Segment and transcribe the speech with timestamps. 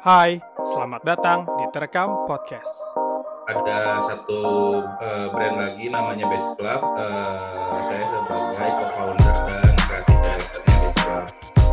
[0.00, 2.72] Hai, selamat datang di Terekam Podcast.
[3.44, 4.40] Ada satu
[4.80, 6.80] uh, brand lagi namanya Base Club.
[6.96, 11.24] Uh, saya sebagai co-founder dan kreatif directornya Base Club.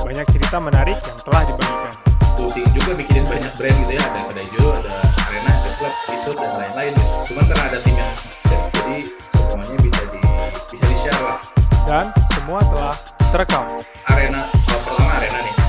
[0.04, 1.96] Banyak cerita menarik yang telah dibagikan.
[2.36, 4.04] Pusing juga bikinin banyak brand gitu ya.
[4.04, 4.96] Ada ada Jo, ada
[5.32, 6.94] Arena, ada Club, Isut dan lain-lain.
[7.32, 8.12] Cuman karena ada tim yang
[8.52, 10.20] jadi semuanya bisa di
[10.75, 11.39] bisa di share lah.
[11.88, 12.05] Dan
[12.36, 12.96] semua telah
[13.32, 13.64] terekam.
[14.12, 15.66] Arena, pertama Arena nih.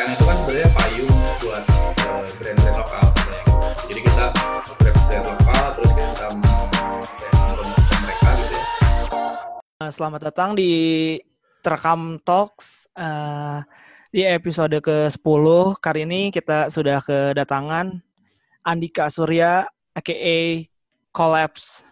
[0.00, 1.12] Arena itu kan sebenarnya payung
[1.44, 3.04] buat uh, brand-brand lokal.
[3.04, 3.44] sebenarnya.
[3.84, 4.26] Jadi kita
[4.80, 8.64] brand-brand lokal terus kita mempromosikan mereka gitu ya.
[9.84, 10.72] Eh, Selamat datang di
[11.60, 13.60] Terekam Talks eh,
[14.08, 15.44] di episode ke-10.
[15.84, 18.00] Kali ini kita sudah kedatangan
[18.64, 20.64] Andika Surya aka
[21.12, 21.84] Collapse.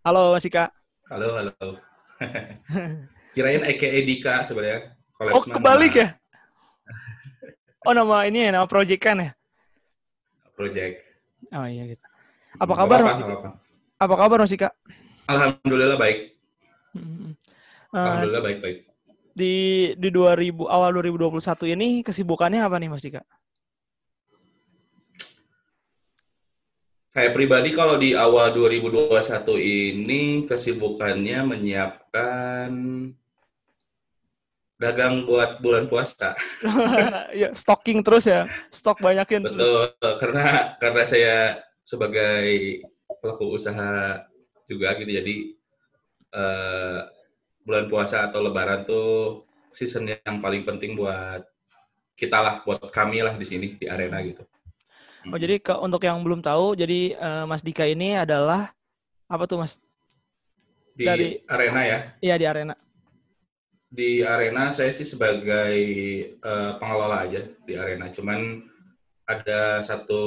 [0.00, 0.72] Halo Mas Ika.
[1.12, 1.76] Halo, halo.
[3.36, 4.96] Kirain AKA Dika sebenarnya.
[5.12, 6.19] Collapse Oh, kebalik nama ya?
[7.88, 9.30] Oh, nama ini ya, nama project kan ya?
[10.52, 11.00] Project.
[11.56, 12.04] Oh iya gitu.
[12.60, 13.16] Apa kabar, Mas?
[13.96, 14.68] Apa kabar Mas Ika?
[15.24, 16.36] Alhamdulillah baik.
[16.92, 17.32] Hmm.
[17.90, 18.78] Eh, Alhamdulillah baik-baik.
[19.30, 19.54] di
[19.96, 23.22] di 2000 awal 2021 ini kesibukannya apa nih Mas Dika?
[27.10, 32.70] Saya pribadi kalau di awal 2021 ini kesibukannya menyiapkan
[34.80, 36.32] dagang buat bulan puasa.
[37.36, 38.48] ya, stocking terus ya.
[38.72, 39.44] Stok banyakin.
[39.44, 39.60] terus.
[39.60, 39.84] Betul,
[40.16, 40.44] karena
[40.80, 41.36] karena saya
[41.84, 42.80] sebagai
[43.20, 44.24] pelaku usaha
[44.64, 45.34] juga gitu, jadi
[46.32, 46.98] eh,
[47.60, 51.44] bulan puasa atau lebaran tuh season yang paling penting buat
[52.16, 54.40] kita lah, buat kami lah di sini di arena gitu.
[55.28, 58.72] Oh jadi ke, untuk yang belum tahu, jadi eh, Mas Dika ini adalah
[59.28, 59.76] apa tuh Mas?
[60.96, 62.74] di dari- arena ya, Iya di arena.
[63.90, 65.74] Di arena saya sih sebagai
[66.38, 68.06] eh, pengelola aja di arena.
[68.08, 68.62] Cuman
[69.26, 70.22] ada satu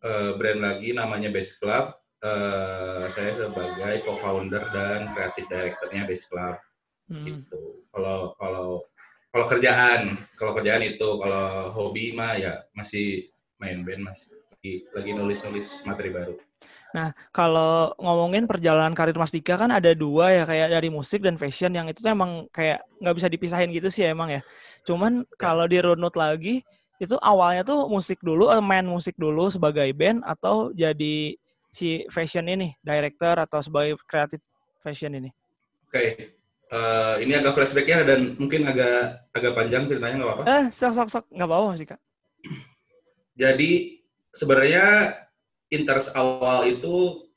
[0.00, 1.92] eh, brand lagi namanya Base Club.
[2.22, 6.56] Eh, saya sebagai co-founder dan kreatif directornya Base Club
[7.06, 7.22] Hmm.
[7.22, 7.86] gitu.
[7.94, 8.82] Kalau kalau
[9.30, 13.30] kalau kerjaan, kalau kerjaan itu, kalau hobi mah ya masih
[13.62, 16.34] main band masih lagi, lagi nulis-nulis materi baru.
[17.28, 21.76] Kalau ngomongin perjalanan karir Mas Dika kan ada dua ya kayak dari musik dan fashion
[21.76, 24.40] yang itu tuh emang kayak nggak bisa dipisahin gitu sih emang ya.
[24.88, 26.64] Cuman kalau dirunut lagi
[26.96, 31.36] itu awalnya tuh musik dulu, eh, main musik dulu sebagai band atau jadi
[31.68, 34.40] si fashion ini, director atau sebagai kreatif
[34.80, 35.28] fashion ini.
[35.84, 36.32] Oke,
[36.72, 40.44] eh, ini agak flashback ya dan mungkin agak agak panjang ceritanya nggak apa-apa.
[40.48, 41.96] Eh, sok sok sok nggak apa-apa Mas Dika.
[43.36, 44.00] Jadi
[44.32, 44.84] sebenarnya
[45.76, 47.28] interest awal itu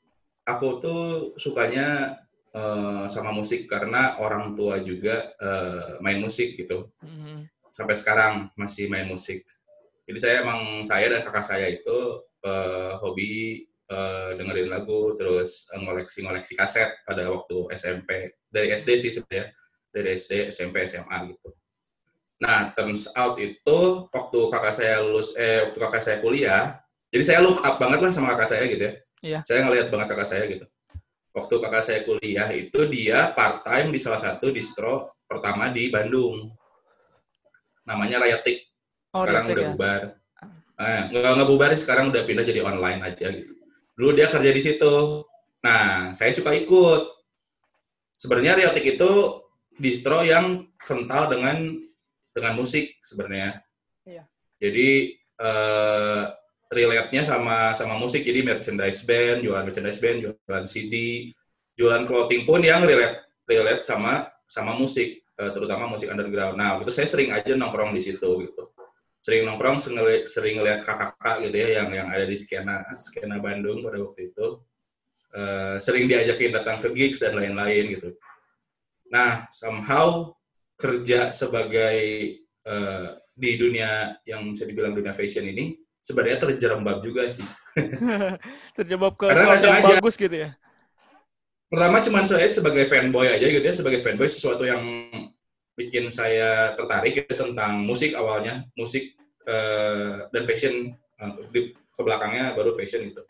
[0.48, 1.02] aku tuh
[1.36, 2.18] sukanya
[2.50, 6.88] eh, sama musik karena orang tua juga eh, main musik gitu.
[7.04, 7.46] Hmm.
[7.70, 9.44] Sampai sekarang masih main musik.
[10.08, 11.98] Jadi saya emang saya dan kakak saya itu
[12.42, 18.34] eh, hobi eh, dengerin lagu terus ngoleksi-ngoleksi kaset pada waktu SMP.
[18.50, 19.54] Dari SD sih sebenarnya.
[19.90, 21.50] Dari SD, SMP, SMA gitu.
[22.40, 26.80] Nah, turns out itu waktu kakak saya lulus, eh waktu kakak saya kuliah,
[27.10, 28.94] jadi saya look up banget lah sama kakak saya gitu ya.
[29.20, 29.38] Iya.
[29.42, 30.66] Saya ngelihat banget kakak saya gitu.
[31.34, 36.54] Waktu kakak saya kuliah itu dia part time di salah satu distro pertama di Bandung.
[37.82, 38.62] Namanya Rayatik.
[39.10, 39.70] Oh, Sekarang udah ya.
[39.74, 40.02] bubar.
[40.80, 43.52] Eh, nggak nggak bubar sekarang udah pindah jadi online aja gitu.
[43.98, 45.26] Dulu dia kerja di situ.
[45.66, 47.02] Nah, saya suka ikut.
[48.16, 49.10] Sebenarnya Rayatik itu
[49.76, 51.74] distro yang kental dengan
[52.30, 53.58] dengan musik sebenarnya.
[54.06, 54.24] Iya.
[54.62, 56.22] Jadi eh
[56.70, 60.94] relate-nya sama sama musik jadi merchandise band, jualan merchandise band, jualan CD,
[61.74, 66.54] jualan clothing pun yang relate relate sama sama musik, eh, terutama musik underground.
[66.54, 68.70] Nah, itu saya sering aja nongkrong di situ gitu.
[69.20, 73.82] Sering nongkrong, sering, sering ngeliat kakak-kakak gitu ya yang yang ada di skena skena Bandung
[73.82, 74.62] pada waktu itu.
[75.34, 78.14] Eh, sering diajakin datang ke gigs dan lain-lain gitu.
[79.10, 80.30] Nah, somehow
[80.78, 81.98] kerja sebagai
[82.62, 87.44] eh, di dunia yang bisa dibilang dunia fashion ini sebenarnya terjerembab juga sih.
[88.76, 90.56] Terjebak ke Karena yang bagus gitu ya.
[91.70, 94.82] Pertama cuman saya sebagai fanboy aja gitu ya, sebagai fanboy sesuatu yang
[95.78, 99.14] bikin saya tertarik gitu tentang musik awalnya, musik
[99.46, 103.22] eh, dan fashion eh, di ke belakangnya baru fashion gitu.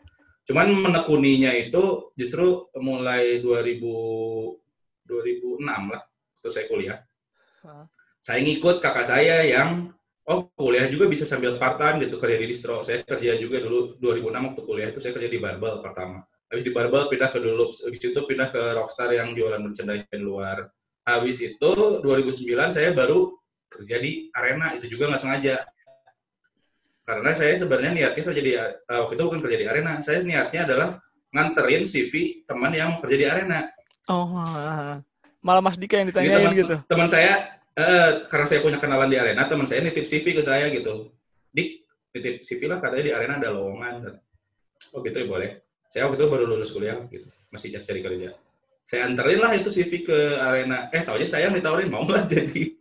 [0.51, 4.57] Cuman menekuninya itu justru mulai 2000
[5.05, 6.99] 2006 lah waktu saya kuliah.
[7.61, 7.85] Hah.
[8.23, 9.93] Saya ngikut kakak saya yang
[10.31, 12.79] oh kuliah juga bisa sambil part time gitu kerja di distro.
[12.81, 16.23] Saya kerja juga dulu 2006 waktu kuliah itu saya kerja di Barbel pertama.
[16.47, 20.19] Habis di Barbel pindah ke dulu, habis itu pindah ke Rockstar yang jualan merchandise di
[20.19, 20.71] luar.
[21.03, 21.69] Habis itu
[22.03, 23.35] 2009 saya baru
[23.67, 25.55] kerja di Arena itu juga nggak sengaja.
[27.01, 30.69] karena saya sebenarnya niatnya kerja di uh, waktu itu bukan kerja di arena saya niatnya
[30.69, 30.89] adalah
[31.33, 33.67] nganterin CV teman yang kerja di arena
[34.05, 34.27] Oh,
[35.39, 36.75] malah Mas Dika yang ditanyain teman, gitu.
[36.85, 37.60] teman saya
[38.27, 41.11] karena saya punya kenalan di arena teman saya nitip CV ke saya gitu.
[41.55, 41.69] Dik
[42.15, 44.19] nitip CV lah katanya di arena ada lowongan.
[44.91, 45.49] Oh gitu ya boleh.
[45.87, 47.27] Saya waktu itu baru lulus kuliah gitu.
[47.51, 48.29] Masih cari cari kerja.
[48.83, 50.91] Saya anterin lah itu CV ke arena.
[50.91, 52.75] Eh taunya saya yang ditawarin mau nggak jadi?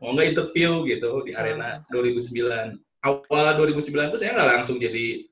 [0.00, 5.22] Mau nggak interview gitu di arena 2009 awal 2009 itu saya nggak langsung jadi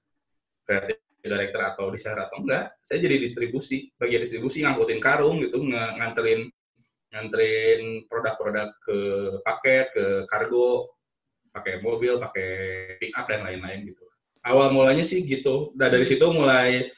[0.63, 5.75] creative director atau desainer atau enggak, saya jadi distribusi, bagian distribusi ngangkutin karung gitu, ng
[5.99, 6.47] nganterin
[7.17, 8.99] nganterin produk-produk ke
[9.41, 10.93] paket, ke kargo,
[11.57, 12.51] pakai mobil, pakai
[13.01, 14.05] pick up dan lain-lain gitu.
[14.45, 15.73] Awal mulanya sih gitu.
[15.81, 16.93] Nah dari situ mulai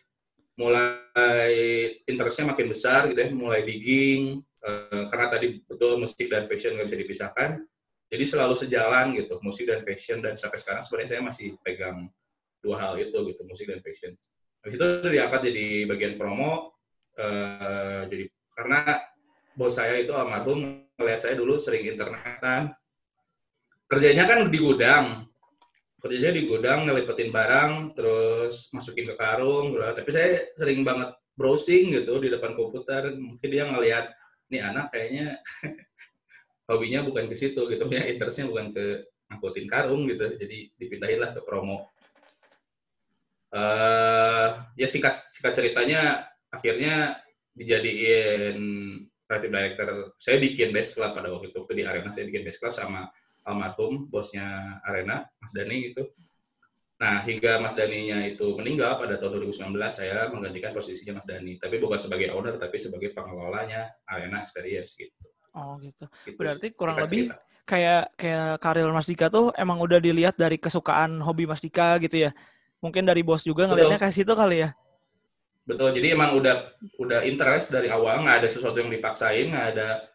[0.58, 1.54] mulai
[2.02, 6.88] interestnya makin besar gitu ya, mulai digging, uh, karena tadi betul musik dan fashion nggak
[6.90, 7.50] bisa dipisahkan
[8.08, 12.08] jadi selalu sejalan gitu musik dan fashion dan sampai sekarang sebenarnya saya masih pegang
[12.64, 14.16] dua hal itu gitu musik dan fashion
[14.64, 16.74] habis itu diangkat jadi bagian promo
[17.20, 18.24] uh, jadi
[18.56, 18.80] karena
[19.58, 22.70] bos saya itu almarhum melihat saya dulu sering internetan.
[23.90, 25.26] Kerjanya kan di gudang.
[25.98, 29.82] Kerjanya di gudang ngelipetin barang terus masukin ke karung gitu.
[29.82, 33.10] tapi saya sering banget browsing gitu di depan komputer.
[33.18, 34.14] Mungkin dia ngelihat
[34.46, 35.42] nih anak kayaknya
[36.70, 40.38] hobinya bukan ke situ gitu ya interestnya bukan ke angkutin karung gitu.
[40.38, 41.90] Jadi dipindahin lah ke promo.
[43.48, 47.16] Uh, ya singkat singkat ceritanya akhirnya
[47.56, 48.60] dijadiin
[49.28, 52.56] creative director saya bikin base club pada waktu itu waktu di arena saya bikin base
[52.56, 53.12] club sama
[53.44, 56.08] almarhum bosnya arena Mas Dani gitu
[56.98, 61.76] nah hingga Mas Daninya itu meninggal pada tahun 2019 saya menggantikan posisinya Mas Dani tapi
[61.78, 65.14] bukan sebagai owner tapi sebagai pengelolanya arena experience gitu
[65.56, 66.06] Oh gitu.
[66.22, 66.38] gitu.
[66.38, 67.32] Berarti kurang lebih
[67.68, 72.28] kayak kayak karir Mas Dika tuh emang udah dilihat dari kesukaan hobi Mas Dika gitu
[72.28, 72.30] ya.
[72.78, 74.70] Mungkin dari bos juga ngelihatnya kayak situ kali ya.
[75.68, 75.92] Betul.
[76.00, 80.08] Jadi emang udah udah interest dari awal, nggak ada sesuatu yang dipaksain, nggak ada.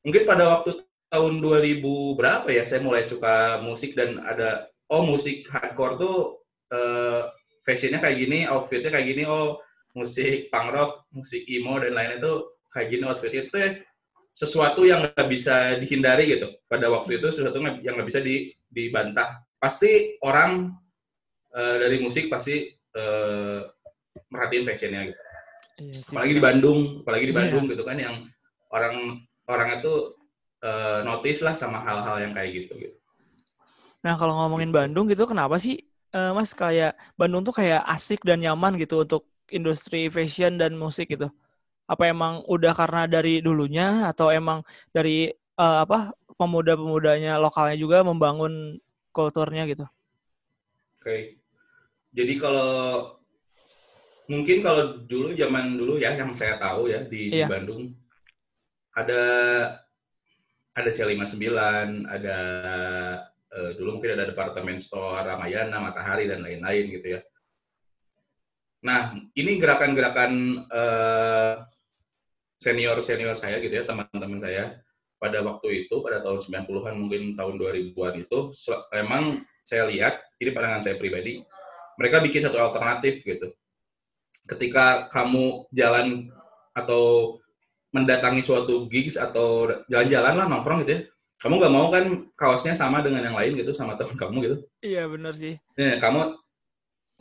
[0.00, 0.80] Mungkin pada waktu
[1.12, 1.84] tahun 2000
[2.16, 6.16] berapa ya saya mulai suka musik dan ada oh musik hardcore tuh
[6.72, 7.28] uh,
[7.68, 9.60] fashionnya kayak gini, outfitnya kayak gini, oh
[9.92, 12.34] musik punk rock, musik emo dan lain-lain itu
[12.72, 13.70] kayak gini outfitnya itu ya
[14.34, 19.46] sesuatu yang nggak bisa dihindari gitu pada waktu itu sesuatu yang nggak bisa di, dibantah
[19.62, 20.74] pasti orang
[21.54, 22.66] uh, dari musik pasti
[22.98, 23.62] uh,
[24.32, 25.20] merhatiin fashionnya gitu
[25.80, 27.40] iya apalagi di Bandung apalagi di iya.
[27.42, 28.14] Bandung gitu kan yang
[28.70, 28.94] orang
[29.50, 29.92] orang itu
[30.62, 32.96] uh, notice lah sama hal-hal yang kayak gitu gitu
[34.04, 35.80] nah kalau ngomongin Bandung gitu kenapa sih
[36.12, 41.08] uh, mas kayak Bandung tuh kayak asik dan nyaman gitu untuk industri fashion dan musik
[41.10, 41.28] gitu
[41.84, 45.28] apa emang udah karena dari dulunya atau emang dari
[45.60, 48.78] uh, apa pemuda-pemudanya lokalnya juga membangun
[49.14, 49.86] kulturnya gitu?
[50.98, 51.04] Oke.
[51.04, 51.20] Okay.
[52.14, 52.70] Jadi kalau
[54.30, 57.44] mungkin kalau dulu zaman dulu ya yang saya tahu ya di, iya.
[57.44, 57.92] di Bandung
[58.94, 59.22] ada
[60.74, 61.54] ada C59,
[62.10, 62.38] ada
[63.54, 67.20] uh, dulu mungkin ada departemen store Ramayana, Matahari dan lain-lain gitu ya.
[68.84, 70.32] Nah, ini gerakan-gerakan
[70.68, 71.62] uh,
[72.58, 74.82] senior-senior saya gitu ya, teman-teman saya,
[75.16, 78.38] pada waktu itu, pada tahun 90-an, mungkin tahun 2000-an itu,
[78.92, 81.40] emang saya lihat, ini pandangan saya pribadi,
[81.96, 83.54] mereka bikin satu alternatif gitu.
[84.44, 86.28] Ketika kamu jalan
[86.76, 87.36] atau
[87.94, 91.00] mendatangi suatu gigs atau jalan-jalan lah nongkrong gitu ya,
[91.40, 94.56] kamu nggak mau kan kaosnya sama dengan yang lain gitu sama teman kamu gitu?
[94.82, 95.54] Iya benar sih.
[95.78, 96.34] Ya, kamu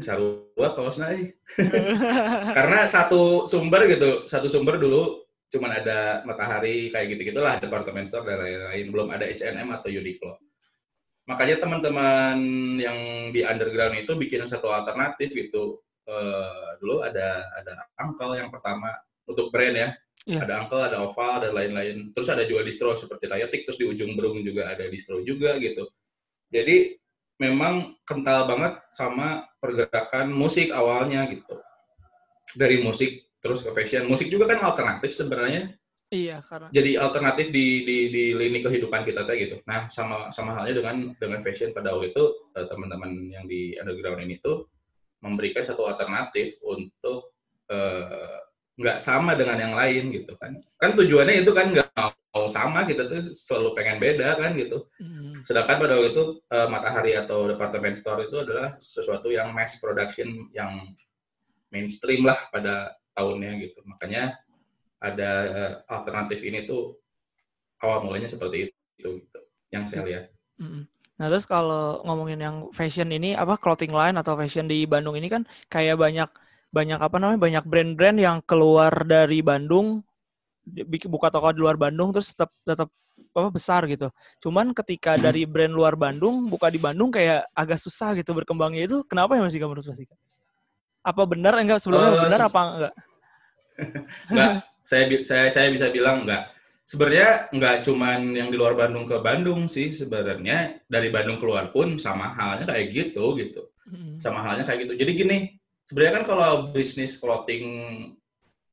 [0.02, 1.38] sarua kaosnya eh.
[2.58, 8.42] Karena satu sumber gitu, satu sumber dulu cuman ada Matahari kayak gitu-gitulah departemen store dan
[8.42, 10.42] lain-lain belum ada H&M atau Uniqlo
[11.30, 12.36] makanya teman-teman
[12.82, 18.92] yang di underground itu bikin satu alternatif gitu uh, dulu ada ada Uncle yang pertama
[19.28, 19.90] untuk brand ya
[20.28, 20.42] yeah.
[20.44, 24.16] ada Uncle ada Oval dan lain-lain terus ada juga distro seperti Rayotik terus di ujung
[24.16, 25.88] Berung juga ada distro juga gitu
[26.54, 26.98] jadi
[27.42, 31.58] memang kental banget sama pergerakan musik awalnya gitu
[32.54, 34.08] dari musik terus ke fashion.
[34.08, 35.76] Musik juga kan alternatif sebenarnya.
[36.14, 39.58] Iya, karena jadi alternatif di di di lini kehidupan kita teh gitu.
[39.66, 44.22] Nah, sama sama halnya dengan dengan fashion pada waktu itu eh, teman-teman yang di underground
[44.22, 44.70] ini tuh
[45.24, 47.32] memberikan satu alternatif untuk
[47.72, 48.40] uh,
[48.76, 50.60] nggak sama dengan yang lain gitu kan.
[50.76, 51.88] Kan tujuannya itu kan nggak
[52.34, 54.90] mau sama kita tuh selalu pengen beda kan gitu.
[55.00, 55.32] Mm.
[55.46, 60.50] Sedangkan pada waktu itu uh, Matahari atau department store itu adalah sesuatu yang mass production
[60.52, 60.92] yang
[61.70, 63.80] mainstream lah pada tahunnya gitu.
[63.86, 64.36] Makanya
[64.98, 66.98] ada uh, alternatif ini tuh
[67.80, 69.40] awal mulanya seperti itu gitu
[69.70, 70.26] yang saya lihat.
[71.14, 75.30] Nah, terus kalau ngomongin yang fashion ini apa clothing line atau fashion di Bandung ini
[75.30, 76.30] kan kayak banyak
[76.74, 80.02] banyak apa namanya banyak brand-brand yang keluar dari Bandung
[81.06, 82.90] buka toko di luar Bandung terus tetap tetap
[83.34, 84.10] apa besar gitu.
[84.42, 89.06] Cuman ketika dari brand luar Bandung buka di Bandung kayak agak susah gitu berkembangnya itu
[89.06, 90.02] kenapa ya Mas Ika menurut Mas?
[91.06, 92.94] Apa benar enggak sebelumnya uh, benar apa enggak?
[94.34, 94.52] enggak,
[94.82, 96.50] saya saya saya bisa bilang enggak
[96.84, 100.84] sebenarnya nggak cuman yang di luar Bandung ke Bandung sih sebenarnya.
[100.88, 103.74] Dari Bandung keluar pun sama halnya kayak gitu gitu.
[103.84, 104.16] Hmm.
[104.16, 104.94] sama halnya kayak gitu.
[104.96, 105.38] Jadi gini
[105.84, 107.66] sebenarnya kan kalau bisnis clothing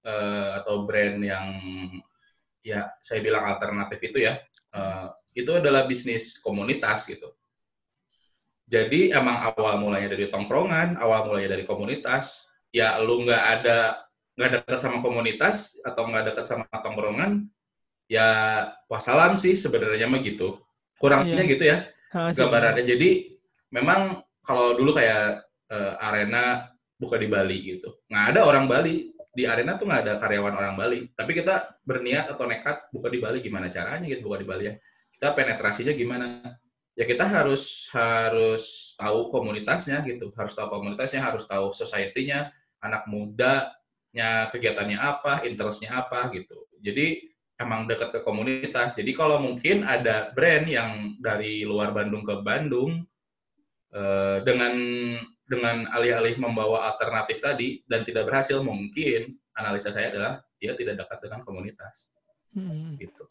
[0.07, 1.59] uh, atau brand yang
[2.62, 4.38] ya saya bilang alternatif itu ya
[4.71, 7.35] uh, itu adalah bisnis komunitas gitu.
[8.71, 14.07] Jadi emang awal mulanya dari tongkrongan awal mulanya dari komunitas ya lu nggak ada
[14.38, 17.50] nggak dekat sama komunitas atau nggak dekat sama tongkrongan
[18.11, 18.29] ya
[18.90, 20.59] wassalam sih sebenarnya mah gitu.
[20.99, 21.52] Kurangnya iya.
[21.55, 21.79] gitu ya
[22.11, 22.83] gambarannya.
[22.83, 23.38] Jadi
[23.71, 29.47] memang kalau dulu kayak uh, arena buka di Bali gitu, nggak ada orang Bali di
[29.47, 30.99] arena tuh nggak ada karyawan orang Bali.
[31.14, 34.75] Tapi kita berniat atau nekat buka di Bali gimana caranya gitu buka di Bali ya.
[35.14, 36.26] Kita penetrasinya gimana?
[36.99, 42.52] Ya kita harus harus tahu komunitasnya gitu, harus tahu komunitasnya, harus tahu society-nya,
[42.83, 46.67] anak mudanya kegiatannya apa, interestnya apa gitu.
[46.83, 47.30] Jadi
[47.61, 48.97] emang dekat ke komunitas.
[48.97, 53.05] Jadi kalau mungkin ada brand yang dari luar Bandung ke Bandung
[53.93, 54.75] uh, dengan
[55.45, 61.19] dengan alih-alih membawa alternatif tadi dan tidak berhasil, mungkin analisa saya adalah dia tidak dekat
[61.21, 62.09] dengan komunitas.
[62.57, 62.97] Hmm.
[62.97, 63.29] Gitu.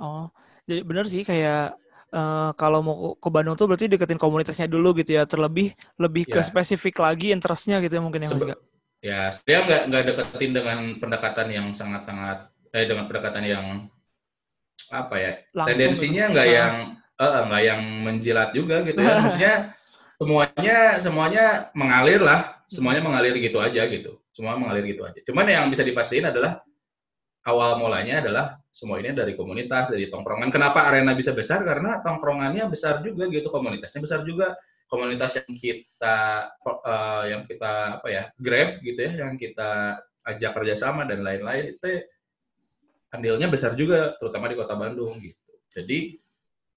[0.00, 0.32] Oh,
[0.66, 1.76] jadi benar sih kayak
[2.10, 5.28] uh, kalau mau ke Bandung tuh berarti deketin komunitasnya dulu gitu ya.
[5.28, 6.40] Terlebih lebih ya.
[6.40, 8.30] ke spesifik lagi interestnya gitu ya mungkin ya.
[8.32, 8.44] Sebe
[9.00, 13.66] ya, saya nggak nggak deketin dengan pendekatan yang sangat-sangat eh dengan pendekatan yang
[14.90, 19.14] apa ya Langsung tendensinya nggak yang eh, nggak uh, yang menjilat juga gitu ya.
[19.22, 19.54] Maksudnya
[20.18, 22.60] semuanya semuanya mengalir lah.
[22.70, 24.22] Semuanya mengalir gitu aja gitu.
[24.30, 25.18] Semua mengalir gitu aja.
[25.26, 26.62] Cuman yang bisa dipastiin adalah
[27.46, 30.54] awal mulanya adalah semua ini dari komunitas dari tongkrongan.
[30.54, 31.66] Kenapa arena bisa besar?
[31.66, 34.54] Karena tongkrongannya besar juga gitu komunitasnya besar juga.
[34.90, 36.18] Komunitas yang kita
[36.66, 42.10] uh, yang kita apa ya grab gitu ya yang kita ajak kerjasama dan lain-lain itu
[43.10, 45.52] andilnya besar juga, terutama di kota Bandung gitu.
[45.74, 46.18] Jadi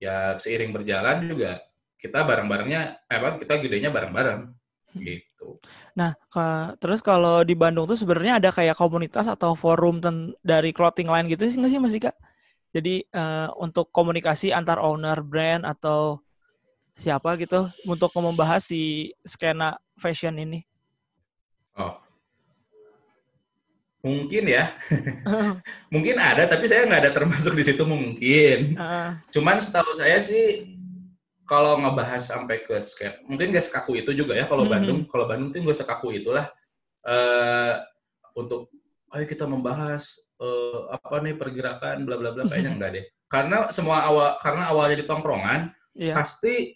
[0.01, 1.61] ya seiring berjalan juga
[1.97, 4.51] kita bareng-barengnya, eh, apa kita gedenya bareng-bareng
[4.99, 5.57] gitu.
[5.97, 10.69] Nah, ke, terus kalau di Bandung tuh sebenarnya ada kayak komunitas atau forum ten, dari
[10.75, 12.11] clothing line gitu sih nggak sih Mas Ika?
[12.73, 16.21] Jadi uh, untuk komunikasi antar owner brand atau
[16.93, 20.61] siapa gitu untuk membahas si skena fashion ini.
[21.73, 21.97] Oh,
[24.03, 24.75] Mungkin ya.
[25.93, 28.75] mungkin ada, tapi saya nggak ada termasuk di situ mungkin.
[28.75, 29.15] Uh.
[29.31, 30.75] Cuman setahu saya sih
[31.47, 34.75] kalau ngebahas sampai ke skate, mungkin gak sekaku itu juga ya kalau mm -hmm.
[34.75, 34.99] Bandung.
[35.07, 36.51] Kalau Bandung tuh gak sekaku itulah
[37.07, 37.79] uh,
[38.35, 38.67] untuk
[39.15, 43.05] ayo kita membahas uh, apa nih pergerakan bla bla bla kayaknya enggak deh.
[43.31, 46.15] Karena semua awal karena awalnya di tongkrongan yeah.
[46.15, 46.75] pasti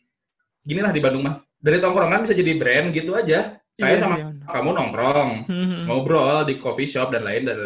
[0.63, 1.43] gini lah di Bandung mah.
[1.57, 4.27] Dari tongkrongan bisa jadi brand gitu aja saya iya, sama iya.
[4.49, 5.79] kamu nongkrong, hmm.
[5.85, 7.57] ngobrol di coffee shop dan lain dan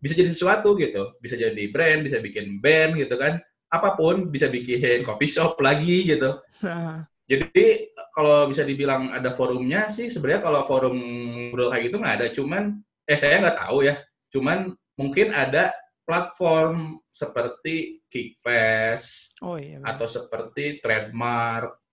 [0.00, 1.12] bisa jadi sesuatu gitu.
[1.20, 3.36] Bisa jadi brand, bisa bikin band gitu kan.
[3.68, 6.40] Apa pun bisa bikin coffee shop lagi gitu.
[7.28, 12.28] Jadi kalau bisa dibilang ada forumnya sih sebenarnya kalau forum ngobrol kayak gitu nggak ada.
[12.32, 14.00] Cuman eh saya nggak tahu ya.
[14.32, 15.76] Cuman mungkin ada
[16.08, 21.87] platform seperti Kickfest oh, iya, atau seperti Trademark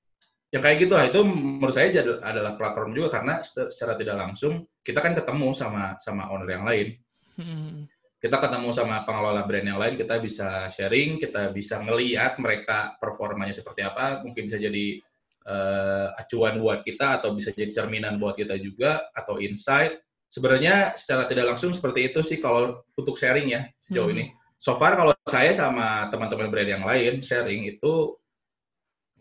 [0.56, 1.92] yang kayak gitu lah itu menurut saya
[2.24, 6.96] adalah platform juga karena secara tidak langsung kita kan ketemu sama sama owner yang lain
[7.36, 7.92] hmm.
[8.24, 13.52] kita ketemu sama pengelola brand yang lain kita bisa sharing kita bisa ngeliat mereka performanya
[13.52, 15.04] seperti apa mungkin bisa jadi
[15.44, 20.00] uh, acuan buat kita atau bisa jadi cerminan buat kita juga atau insight
[20.32, 24.16] sebenarnya secara tidak langsung seperti itu sih kalau untuk sharing ya sejauh hmm.
[24.16, 28.16] ini so far kalau saya sama teman-teman brand yang lain sharing itu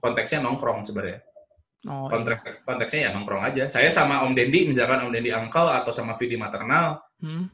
[0.04, 1.24] konteksnya nongkrong sebenarnya.
[1.84, 2.52] Oh, Konteks, iya.
[2.64, 3.62] konteksnya ya nongkrong aja.
[3.68, 7.44] Saya sama Om Dendi, misalkan Om Dendi Angkel atau sama Vidi Maternal, hmm.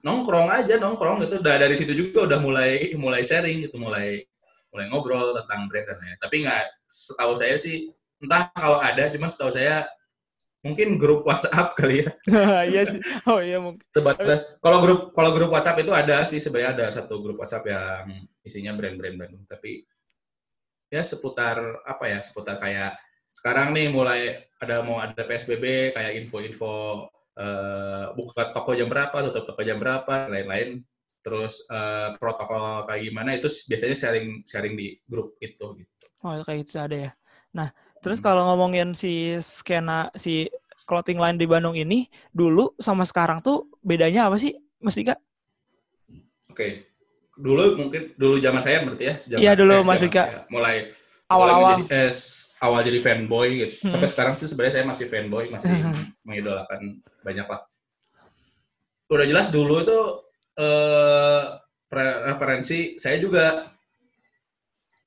[0.00, 1.36] nongkrong aja nongkrong itu.
[1.40, 4.24] Udah dari situ juga udah mulai mulai sharing gitu, mulai
[4.72, 6.16] mulai ngobrol tentang brand dan lain.
[6.16, 7.92] Tapi nggak, setahu saya sih,
[8.24, 9.84] entah kalau ada, cuma setahu saya
[10.64, 12.10] mungkin grup WhatsApp kali ya.
[12.72, 13.00] Iya sih.
[13.28, 13.84] Oh iya mungkin.
[13.92, 14.16] Sebab
[14.64, 18.72] kalau grup kalau grup WhatsApp itu ada sih sebenarnya ada satu grup WhatsApp yang isinya
[18.72, 19.44] brand-brand Bandung.
[19.44, 19.84] Tapi
[20.94, 22.94] ya seputar apa ya seputar kayak
[23.34, 29.50] sekarang nih mulai ada mau ada PSBB kayak info-info uh, buka toko jam berapa tutup
[29.50, 30.86] toko jam berapa lain-lain
[31.18, 36.62] terus uh, protokol kayak gimana itu biasanya sharing sharing di grup itu gitu oh kayak
[36.62, 37.12] gitu ada ya
[38.04, 38.26] Terus Hmm.
[38.28, 40.44] kalau ngomongin si skena si
[40.84, 42.04] clothing line di Bandung ini
[42.36, 44.52] dulu sama sekarang tuh bedanya apa sih,
[44.84, 45.16] Mas Dika?
[46.52, 46.93] Oke.
[47.34, 49.14] Dulu mungkin dulu zaman saya berarti ya.
[49.26, 50.46] Zaman, Iya, dulu, Mas saya.
[50.48, 50.76] Mulai
[51.26, 51.82] Awal-awal.
[51.82, 52.12] menjadi- eh,
[52.60, 53.74] awal jadi fanboy gitu.
[53.84, 53.90] Hmm.
[53.96, 55.70] Sampai sekarang sih sebenarnya saya masih fanboy, masih
[56.22, 56.80] mengidolakan
[57.20, 57.60] banyak lah.
[59.10, 59.98] Udah jelas dulu itu
[60.54, 61.42] eh
[62.24, 63.70] referensi saya juga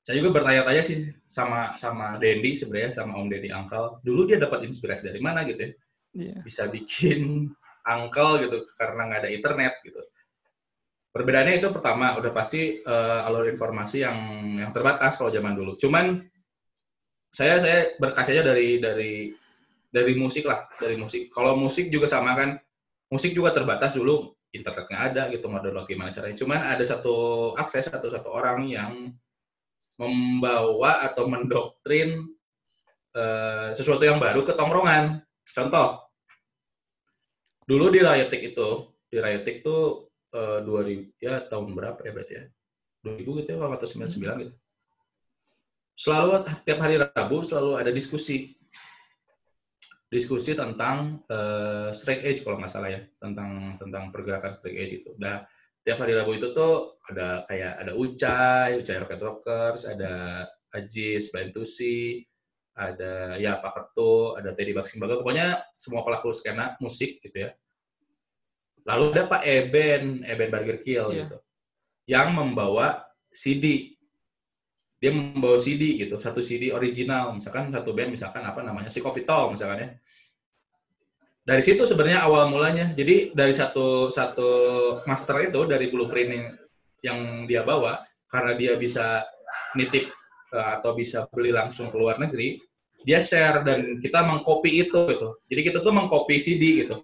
[0.04, 4.00] saya juga bertanya-tanya sih sama sama Dendi sebenarnya sama Om Dendi Angkal.
[4.00, 5.72] Dulu dia dapat inspirasi dari mana gitu ya?
[6.08, 6.40] Iya.
[6.40, 7.52] bisa bikin
[7.84, 10.00] angkel gitu karena nggak ada internet gitu.
[11.18, 14.18] Perbedaannya itu pertama udah pasti eh, alur informasi yang
[14.62, 15.74] yang terbatas kalau zaman dulu.
[15.74, 16.22] Cuman
[17.34, 19.34] saya saya berkaca aja dari dari
[19.90, 21.26] dari musik lah, dari musik.
[21.34, 22.54] Kalau musik juga sama kan,
[23.10, 26.38] musik juga terbatas dulu internet nggak ada gitu download gimana caranya.
[26.38, 29.10] Cuman ada satu akses satu satu orang yang
[29.98, 32.30] membawa atau mendoktrin
[33.12, 35.18] eh, sesuatu yang baru ke tongkrongan.
[35.50, 36.06] Contoh,
[37.66, 42.44] dulu di Rayotik itu, di Rayotik tuh eh, 2000 ya tahun berapa ya berarti ya?
[43.04, 44.54] 2000 gitu ya kalau atau 99 gitu.
[45.98, 46.30] Selalu
[46.62, 48.54] tiap hari Rabu selalu ada diskusi.
[50.08, 55.10] Diskusi tentang eh, strike age kalau nggak salah ya, tentang tentang pergerakan strike age itu.
[55.20, 55.44] Nah,
[55.84, 62.24] tiap hari Rabu itu tuh ada kayak ada Ucai, Ucai Rocket Rockers, ada Ajis, Bantusi,
[62.78, 67.50] ada ya Pak Ketu, ada Teddy Baxing Bagal, pokoknya semua pelaku skena musik gitu ya.
[68.88, 71.28] Lalu ada Pak Eben, Eben Burger Kill Iya.
[71.28, 71.36] gitu,
[72.08, 73.92] yang membawa CD.
[74.98, 79.28] Dia membawa CD gitu, satu CD original, misalkan satu band, misalkan apa namanya, si Coffee
[79.28, 79.88] Talk misalkan ya.
[81.48, 82.92] Dari situ sebenarnya awal mulanya.
[82.92, 84.50] Jadi dari satu satu
[85.08, 86.44] master itu dari blueprint yang,
[87.00, 87.18] yang
[87.48, 89.24] dia bawa, karena dia bisa
[89.78, 90.12] nitip
[90.52, 92.60] eh, atau bisa beli langsung ke luar negeri,
[93.06, 95.28] dia share dan kita mengcopy itu gitu.
[95.48, 97.00] Jadi kita tuh mengcopy CD gitu.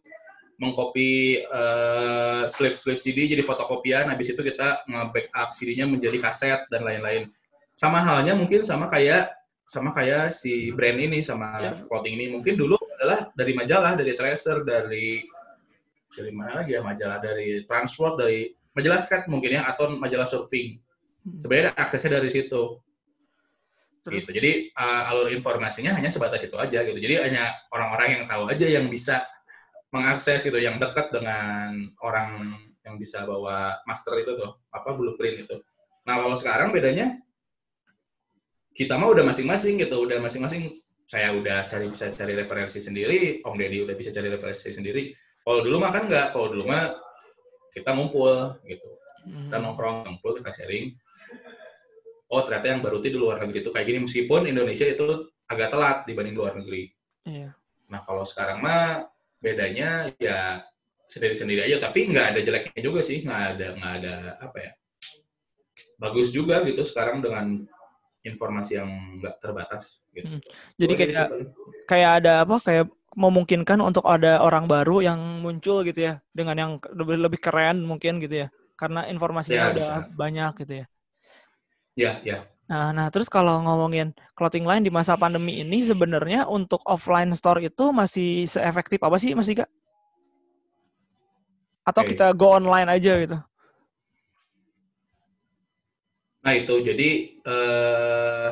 [0.54, 7.30] Mengcopy eh, slave-slave CD jadi fotokopian, habis itu kita nge-backup CD-nya menjadi kaset dan lain-lain.
[7.74, 11.72] Sama halnya mungkin sama kayak sama kayak si brand ini sama Ya.
[11.88, 15.24] clothing ini mungkin dulu adalah dari majalah, dari Tracer, dari
[16.14, 20.78] dari mana lagi ya majalah dari Transport, dari majalah skate mungkin ya atau majalah surfing.
[21.24, 21.40] Hmm.
[21.42, 22.84] Sebenarnya aksesnya dari situ
[24.04, 24.36] Terus gitu.
[24.36, 26.98] Jadi uh, alur informasinya hanya sebatas itu aja gitu.
[27.00, 29.24] Jadi hanya orang-orang yang tahu aja yang bisa
[29.94, 35.56] mengakses gitu, yang dekat dengan orang yang bisa bawa master itu tuh, apa blueprint itu.
[36.04, 37.22] Nah kalau sekarang bedanya
[38.74, 40.66] kita mah udah masing-masing gitu, udah masing-masing.
[41.06, 45.14] Saya udah cari bisa cari referensi sendiri, Om Deddy udah bisa cari referensi sendiri.
[45.44, 46.96] Kalau dulu mah kan nggak, kalau dulu mah
[47.74, 48.90] kita ngumpul gitu
[49.26, 50.94] hmm, kita nongkrong ngumpul kita sharing
[52.30, 55.96] oh ternyata yang baru di luar negeri itu kayak gini meskipun Indonesia itu agak telat
[56.06, 56.94] dibanding luar negeri
[57.26, 57.50] iya.
[57.90, 59.10] nah kalau sekarang mah
[59.44, 60.64] bedanya ya
[61.04, 64.72] sendiri-sendiri aja tapi nggak ada jeleknya juga sih nggak ada nggak ada apa ya
[66.00, 67.68] bagus juga gitu sekarang dengan
[68.24, 68.88] informasi yang
[69.20, 70.26] nggak terbatas gitu.
[70.26, 70.40] Hmm.
[70.80, 71.28] Jadi Pokoknya kayak
[71.84, 76.72] kayak ada apa kayak memungkinkan untuk ada orang baru yang muncul gitu ya dengan yang
[76.96, 80.16] lebih lebih keren mungkin gitu ya karena informasinya Ya, udah bisa.
[80.18, 80.86] banyak gitu ya.
[81.94, 86.80] ya ya Nah, nah terus kalau ngomongin clothing line di masa pandemi ini sebenarnya untuk
[86.88, 89.68] offline store itu masih seefektif apa sih Mas Dika?
[91.84, 92.16] Atau Oke.
[92.16, 93.36] kita go online aja gitu?
[96.44, 97.08] Nah itu jadi
[97.44, 98.48] eh,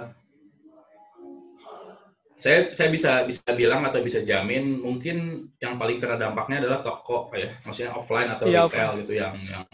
[2.36, 7.32] saya saya bisa bisa bilang atau bisa jamin mungkin yang paling kena dampaknya adalah toko
[7.32, 9.64] ya, maksudnya offline atau Iya, retail gitu yang yang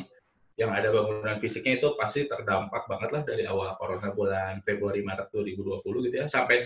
[0.58, 5.30] yang ada bangunan fisiknya itu pasti terdampak banget lah dari awal corona bulan Februari Maret
[5.30, 6.58] 2020 gitu ya sampai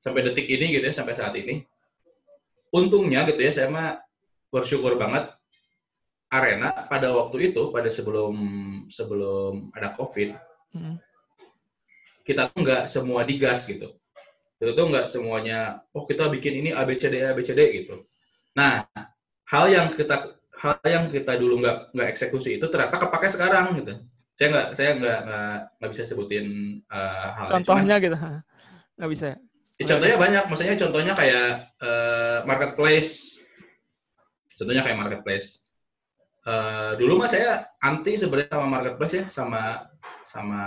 [0.00, 1.60] sampai detik ini gitu ya sampai saat ini.
[2.72, 4.00] Untungnya gitu ya saya mah
[4.48, 5.28] bersyukur banget
[6.32, 8.34] arena pada waktu itu pada sebelum
[8.88, 10.34] sebelum ada covid
[10.76, 11.00] Hmm.
[12.20, 13.96] kita tuh nggak semua digas gitu.
[14.60, 18.04] Itu tuh nggak semuanya, oh kita bikin ini ABCD ABCD gitu.
[18.52, 18.84] Nah,
[19.48, 24.00] hal yang kita hal yang kita dulu nggak nggak eksekusi itu ternyata kepake sekarang gitu.
[24.36, 25.20] Saya nggak saya nggak
[25.80, 26.46] nggak bisa sebutin
[26.88, 28.16] uh, hal Contohnya gitu.
[28.96, 29.38] Nggak bisa ya?
[29.76, 31.48] Ya, contohnya banyak, maksudnya contohnya kayak
[31.84, 33.44] eh, marketplace.
[34.56, 35.68] Contohnya kayak marketplace.
[36.48, 39.84] Eh, dulu mah saya anti sebenarnya sama marketplace ya, sama
[40.24, 40.62] sama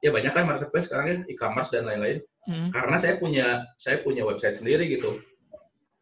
[0.00, 2.24] ya banyak kan marketplace sekarang ya, e-commerce dan lain-lain.
[2.48, 2.72] Hmm.
[2.72, 5.20] Karena saya punya saya punya website sendiri gitu.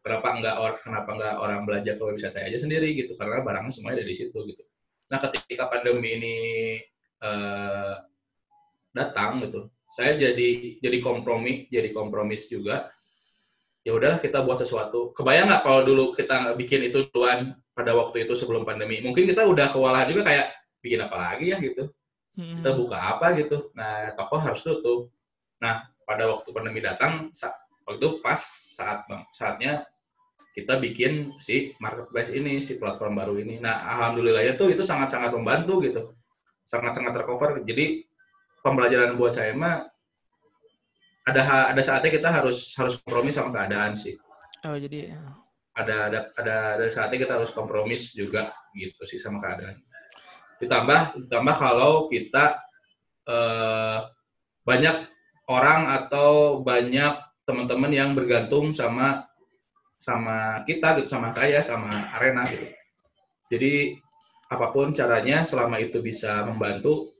[0.09, 3.13] Kenapa enggak orang kenapa enggak orang belajar ke website saya aja sendiri gitu?
[3.13, 4.65] Karena barangnya semuanya dari situ gitu.
[5.05, 6.37] Nah, ketika pandemi ini
[7.21, 7.93] eh,
[8.89, 12.89] datang gitu, saya jadi jadi kompromi, jadi kompromis juga.
[13.85, 15.13] Ya udahlah kita buat sesuatu.
[15.13, 19.05] Kebayang nggak kalau dulu kita bikin itu duluan pada waktu itu sebelum pandemi?
[19.05, 21.85] Mungkin kita udah kewalahan juga kayak bikin apa lagi ya gitu.
[22.33, 22.65] Hmm.
[22.65, 23.69] Kita buka apa gitu.
[23.77, 25.13] Nah, toko harus tutup.
[25.61, 27.29] Nah, pada waktu pandemi datang,
[27.85, 28.41] waktu itu pas
[28.73, 29.85] saat saatnya
[30.59, 33.63] kita bikin si marketplace ini, si platform baru ini.
[33.63, 36.13] Nah, alhamdulillahnya tuh itu sangat-sangat membantu gitu.
[36.67, 37.63] Sangat-sangat tercover.
[37.63, 38.03] Jadi
[38.59, 39.87] pembelajaran buat saya mah
[41.23, 44.17] ada ada saatnya kita harus harus kompromi sama keadaan sih.
[44.65, 45.13] Oh jadi
[45.77, 49.77] Ada ada ada ada saatnya kita harus kompromis juga gitu sih sama keadaan.
[50.59, 52.59] Ditambah ditambah kalau kita
[53.29, 53.99] eh,
[54.65, 54.95] banyak
[55.47, 59.28] orang atau banyak teman-teman yang bergantung sama
[59.99, 62.65] sama kita gitu sama saya sama arena gitu.
[63.51, 63.99] Jadi
[64.49, 67.13] apa pun caranya selama itu bisa membantu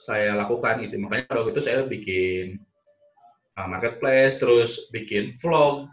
[0.00, 0.98] saya lakukan gitu.
[0.98, 2.58] Makanya waktu itu saya bikin
[3.54, 5.86] uh, marketplace, terus bikin vlog,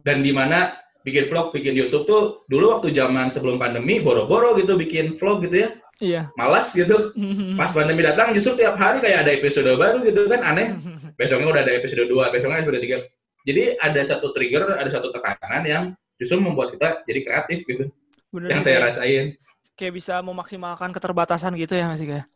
[0.00, 4.78] dan di mana bikin vlog, bikin YouTube tuh dulu waktu zaman sebelum pandemi boro-boro gitu
[4.78, 6.22] bikin vlog gitu ya, iya.
[6.38, 7.12] malas gitu.
[7.60, 10.78] Pas pandemi datang justru tiap hari kayak ada episode baru gitu kan aneh.
[11.20, 13.21] Besoknya udah ada episode 2, besoknya episode 3.
[13.42, 15.84] Jadi ada satu trigger, ada satu tekanan yang
[16.18, 17.90] justru membuat kita jadi kreatif gitu.
[18.30, 19.36] Bener yang saya rasain.
[19.74, 22.26] Kayak bisa memaksimalkan keterbatasan gitu ya masih kayak.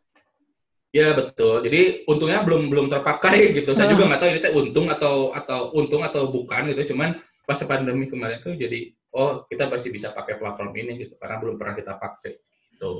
[0.95, 1.63] Ya betul.
[1.63, 3.71] Jadi untungnya belum belum terpakai gitu.
[3.75, 6.95] Saya juga nggak tahu ini teh untung atau atau untung atau bukan gitu.
[6.95, 11.39] Cuman pas pandemi kemarin tuh jadi oh kita pasti bisa pakai platform ini gitu karena
[11.39, 12.39] belum pernah kita pakai.
[12.75, 12.91] Gitu.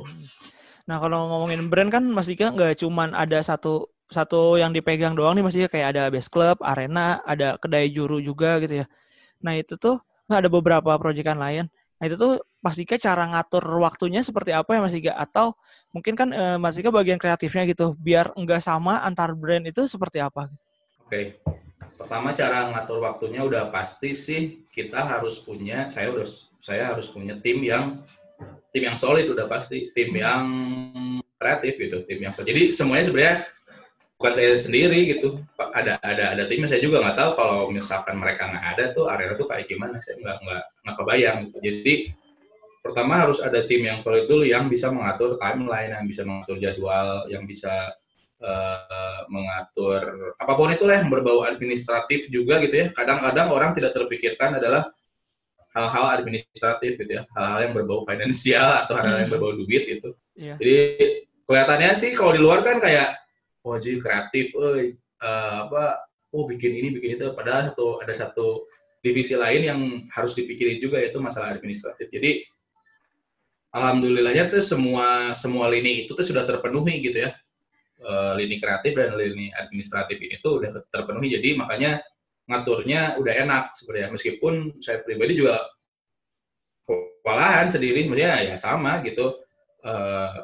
[0.87, 5.35] Nah kalau ngomongin brand kan Mas Dika nggak cuman ada satu satu yang dipegang doang
[5.35, 8.85] nih Mas Dika kayak ada base club, arena, ada kedai juru juga gitu ya.
[9.43, 11.67] Nah itu tuh nggak ada beberapa proyekan lain.
[11.97, 15.13] Nah itu tuh Mas Dika cara ngatur waktunya seperti apa ya Mas Dika?
[15.15, 15.59] Atau
[15.91, 20.23] mungkin kan eh, Mas Dika bagian kreatifnya gitu, biar nggak sama antar brand itu seperti
[20.23, 20.47] apa?
[21.03, 21.39] Oke.
[21.97, 26.27] Pertama cara ngatur waktunya udah pasti sih kita harus punya saya udah
[26.61, 28.05] saya harus punya tim yang
[28.71, 30.45] tim yang solid udah pasti, tim yang
[31.41, 32.53] kreatif gitu, tim yang solid.
[32.53, 33.35] Jadi semuanya sebenarnya
[34.17, 35.39] bukan saya sendiri gitu.
[35.57, 39.37] Ada ada ada timnya saya juga nggak tahu kalau misalkan mereka nggak ada tuh arena
[39.37, 41.57] tuh kayak gimana saya nggak nggak nggak kebayang gitu.
[41.61, 41.93] Jadi
[42.81, 47.29] pertama harus ada tim yang solid dulu yang bisa mengatur timeline, yang bisa mengatur jadwal,
[47.29, 47.93] yang bisa
[48.41, 52.87] eh, mengatur apa pun itulah yang berbau administratif juga gitu ya.
[52.89, 54.89] Kadang-kadang orang tidak terpikirkan adalah
[55.77, 60.17] hal-hal administratif gitu ya, hal-hal yang berbau finansial atau hal-hal yang berbau duit gitu.
[60.33, 60.57] Iya.
[60.57, 60.77] Jadi
[61.45, 63.26] kelihatannya sih kalau di luar kan kayak
[63.67, 67.27] wah jadi kreatif, eh apa, oh bikin ini bikin itu.
[67.35, 68.47] Padahal satu ada satu
[69.03, 69.79] divisi lain yang
[70.11, 72.07] harus dipikirin juga yaitu masalah administratif.
[72.07, 72.47] Jadi
[73.75, 77.31] alhamdulillahnya tuh semua semua lini itu tuh sudah terpenuhi gitu ya.
[77.97, 81.33] Eh, lini kreatif dan lini administratif ini tuh udah terpenuhi.
[81.33, 81.99] Jadi makanya
[82.47, 84.09] ngaturnya udah enak sebenarnya.
[84.13, 85.59] Meskipun saya pribadi juga
[86.87, 89.35] kewalahan sendiri, sebenarnya ya sama gitu.
[89.83, 90.37] Eh,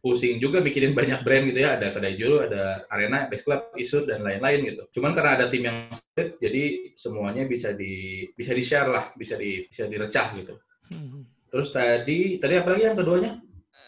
[0.00, 1.76] pusing juga mikirin banyak brand gitu ya.
[1.76, 4.82] Ada kedai juru, ada arena, base club, isur dan lain-lain gitu.
[4.98, 6.62] Cuman karena ada tim yang solid, jadi
[6.96, 10.54] semuanya bisa di bisa di share lah, bisa di bisa direcah gitu.
[10.96, 11.20] Mhm.
[11.50, 13.32] Terus tadi tadi apa lagi yang keduanya?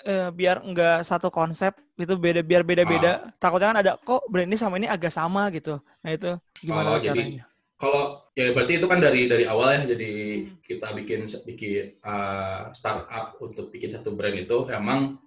[0.03, 3.31] Eh, biar nggak satu konsep itu beda biar beda-beda.
[3.39, 5.79] Takutnya kan ada kok brand ini sama ini agak sama gitu.
[6.03, 7.45] Nah itu gimana Oh, jadi caranya?
[7.79, 8.03] kalau
[8.35, 10.11] ya berarti itu kan dari dari awal ya jadi
[10.59, 15.22] kita bikin bikin uh, startup untuk bikin satu brand itu emang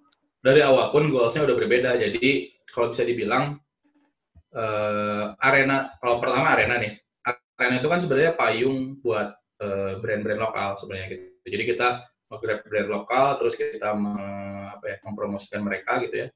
[0.46, 3.58] dari awal pun goalsnya udah berbeda jadi kalau bisa dibilang
[4.54, 6.94] uh, arena kalau pertama arena nih
[7.58, 9.34] arena itu kan sebenarnya payung buat
[9.66, 11.88] uh, brand-brand lokal sebenarnya gitu jadi kita
[12.30, 16.28] nge-grab brand lokal terus kita me- apa ya, mempromosikan mereka gitu ya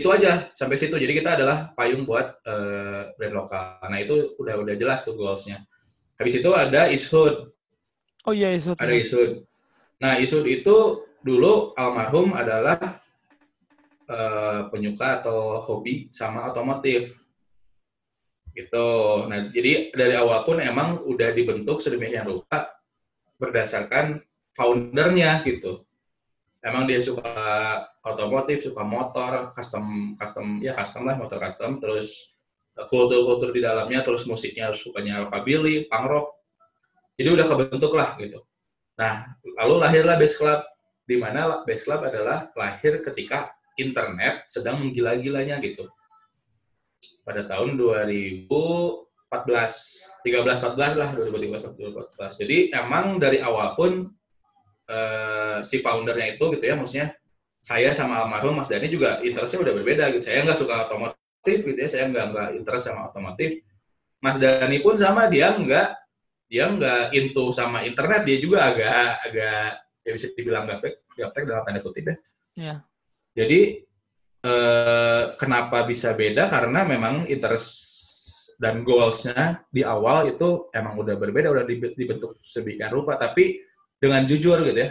[0.00, 0.96] itu aja sampai situ.
[0.96, 3.84] Jadi kita adalah payung buat eh, brand lokal.
[3.84, 5.60] Nah itu udah udah jelas tuh goalsnya.
[6.16, 7.52] Habis itu ada Ishud,
[8.28, 8.76] Oh iya, Isut.
[8.76, 9.44] ada Ishud.
[10.00, 10.76] Nah Ishud itu
[11.20, 12.78] dulu almarhum adalah
[14.08, 17.16] eh, penyuka atau hobi sama otomotif.
[18.50, 18.88] Gitu.
[19.30, 22.72] Nah jadi dari awal pun emang udah dibentuk sedemikian rupa
[23.38, 24.20] berdasarkan
[24.52, 25.86] foundernya gitu
[26.60, 27.32] emang dia suka
[28.04, 32.36] otomotif, suka motor, custom, custom, ya custom lah, motor custom, terus
[32.76, 36.26] eh, kultur-kultur di dalamnya, terus musiknya sukanya rockabilly, punk rock,
[37.16, 38.44] jadi udah kebentuk lah gitu.
[39.00, 40.60] Nah, lalu lahirlah Base Club,
[41.10, 45.90] di mana Base Club adalah lahir ketika internet sedang menggila-gilanya gitu.
[47.26, 48.46] Pada tahun 2014,
[49.26, 52.46] 13-14 lah, 2013-2014.
[52.46, 54.06] Jadi emang dari awal pun
[54.86, 57.10] eh, si foundernya itu gitu ya, maksudnya
[57.58, 60.30] saya sama almarhum Mas Dani juga interestnya udah berbeda gitu.
[60.30, 63.58] Saya nggak suka otomotif gitu ya, saya nggak nggak interest sama otomotif.
[64.22, 65.88] Mas Dani pun sama dia nggak
[66.50, 71.62] dia nggak into sama internet, dia juga agak agak ya bisa dibilang gaptek, gaptek dalam
[71.62, 72.16] tanda kutip ya.
[72.58, 72.74] Iya.
[73.38, 73.60] Jadi
[74.42, 76.50] eh, kenapa bisa beda?
[76.50, 77.70] Karena memang interest
[78.58, 83.14] dan goals-nya di awal itu emang udah berbeda, udah dibe- dibentuk sedemikian rupa.
[83.14, 83.62] Tapi
[83.96, 84.90] dengan jujur gitu ya,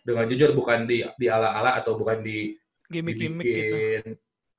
[0.00, 3.50] dengan jujur bukan di di ala-ala atau bukan di Gimik-gimik gitu.
[3.50, 4.02] dibikin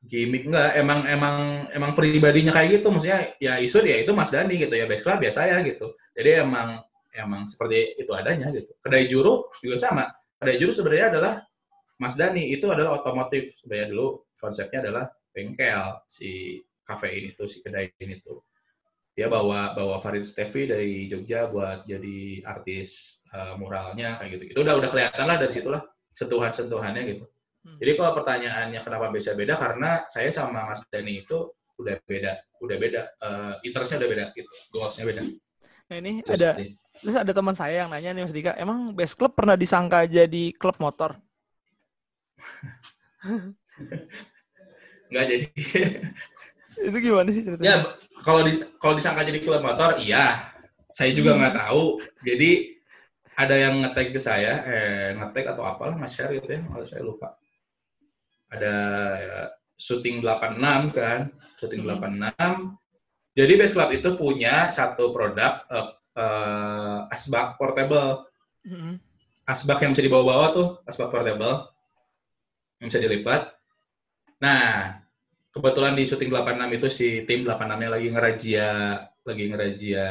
[0.08, 1.38] gimmick enggak emang emang
[1.74, 5.20] emang pribadinya kayak gitu maksudnya ya isu ya itu Mas Dani gitu ya best club
[5.20, 6.80] ya saya gitu jadi emang
[7.18, 8.72] emang seperti itu adanya gitu.
[8.80, 10.06] Kedai juru juga sama.
[10.38, 11.34] Kedai juru sebenarnya adalah
[11.98, 13.58] Mas Dani itu adalah otomotif.
[13.58, 18.46] Sebenarnya dulu konsepnya adalah bengkel si kafe ini tuh si kedai ini tuh.
[19.18, 24.60] Dia bawa bawa Farid Stevi dari Jogja buat jadi artis eh, muralnya kayak gitu itu
[24.62, 25.82] udah udah kelihatan lah dari situlah
[26.14, 27.26] sentuhan sentuhannya gitu.
[27.68, 27.82] Hmm.
[27.82, 29.58] jadi kalau pertanyaannya kenapa bisa beda?
[29.58, 31.50] Karena saya sama Mas Dani itu
[31.82, 35.22] udah beda udah beda uh, interestnya udah beda gitu goalsnya beda.
[35.88, 36.52] Nah ini Terus ada.
[37.00, 40.54] Terus ada teman saya yang nanya nih Mas Dika, emang best club pernah disangka jadi
[40.56, 41.18] klub motor?
[45.08, 45.46] nggak jadi
[46.78, 47.66] Itu gimana sih ceritanya?
[47.66, 47.78] ya
[48.22, 50.54] kalau di kalau disangka jadi klub motor iya
[50.94, 51.40] saya juga Hmm.
[51.42, 51.84] nggak tahu
[52.22, 52.52] jadi
[53.38, 57.02] ada yang ngetek ke saya eh ngetek atau apalah mas share gitu ya kalau saya
[57.02, 57.34] lupa
[58.48, 58.74] ada
[59.18, 59.38] ya,
[59.76, 61.20] syuting 86 kan
[61.58, 61.98] syuting Hmm.
[61.98, 62.78] 86
[63.38, 68.26] jadi base club itu punya satu produk eh, eh, asbak portable
[68.66, 68.98] Mm-mm.
[69.48, 71.70] asbak yang bisa dibawa-bawa tuh, asbak portable
[72.82, 73.42] yang bisa dilipat.
[74.44, 75.00] Nah,
[75.50, 78.70] kebetulan di syuting 86 itu si tim 86-nya lagi ngerajia
[79.28, 80.08] lagi ngerajia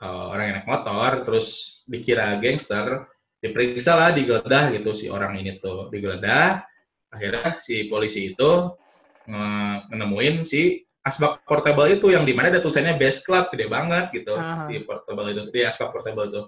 [0.00, 3.08] uh, orang yang naik motor, terus dikira gangster,
[3.42, 6.64] diperiksa lah, digeledah gitu si orang ini tuh, digeledah.
[7.08, 8.50] Akhirnya si polisi itu
[9.28, 14.12] nge- nemuin si asbak portable itu yang di mana ada tulisannya best club gede banget
[14.12, 14.68] gitu Aha.
[14.68, 16.42] di portable itu, di asbak portable itu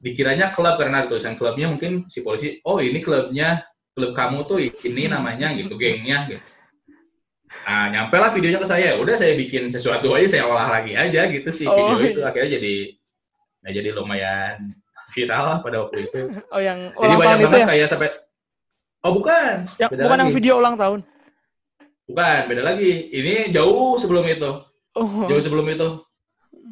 [0.00, 3.64] dikiranya klub karena ada tulisan klubnya mungkin si polisi oh ini klubnya
[3.96, 6.44] klub kamu tuh ini namanya gitu gengnya gitu
[7.64, 11.30] nah nyampe lah videonya ke saya udah saya bikin sesuatu aja saya olah lagi aja
[11.30, 12.28] gitu sih Oh, video itu iya.
[12.28, 12.74] akhirnya jadi
[13.64, 14.56] nah jadi lumayan
[15.14, 16.20] viral lah pada waktu itu
[16.52, 17.66] Oh yang jadi banyak banget ya?
[17.70, 18.08] kayak sampai
[19.06, 20.36] oh bukan Yang, bukan yang lagi.
[20.36, 21.00] video ulang tahun.
[22.04, 24.50] Bukan beda lagi ini jauh sebelum itu
[24.94, 25.26] Oh.
[25.26, 26.06] jauh sebelum itu.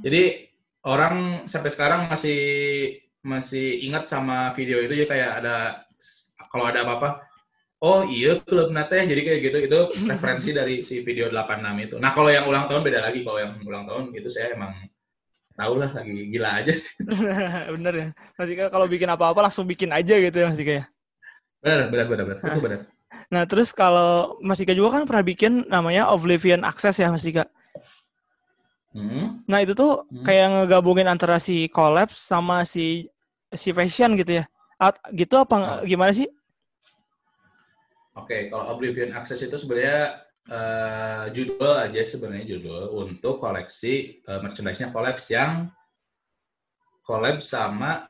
[0.06, 0.46] Jadi
[0.86, 2.38] orang sampai sekarang masih
[3.18, 5.82] masih ingat sama video itu ya kayak ada
[6.46, 7.22] kalau ada apa-apa
[7.82, 11.96] oh iya klub nate jadi kayak gitu itu referensi dari si video 86 itu.
[11.98, 13.26] Nah, kalau yang ulang tahun beda lagi.
[13.26, 14.70] Kalau yang ulang tahun itu saya emang
[15.58, 17.02] tahu lah lagi gila aja sih.
[17.74, 18.06] Bener ya.
[18.38, 20.84] Mas Dika kalau bikin apa-apa langsung bikin aja gitu ya Mas Dika ya.
[21.58, 22.38] Benar, benar, benar, benar.
[22.54, 22.80] Itu benar.
[23.32, 27.48] Nah terus kalau Mas Dika juga kan pernah bikin namanya Oblivion Access ya Mas Dika.
[28.92, 29.40] Hmm.
[29.48, 30.24] Nah itu tuh Hmm.
[30.24, 33.08] kayak ngegabungin antara si collapse sama si
[33.52, 34.44] si fashion gitu ya.
[34.76, 35.86] At, gitu apa Oh.
[35.86, 36.28] gimana sih?
[38.12, 44.90] Oke, kalau Oblivion Access itu sebenarnya eh, judul aja sebenarnya judul untuk koleksi eh, merchandise-nya
[44.92, 45.70] collabs yang
[47.02, 48.04] collab sama